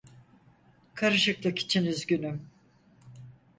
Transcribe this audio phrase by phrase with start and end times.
[0.95, 2.47] Karışıklık için üzgünüm.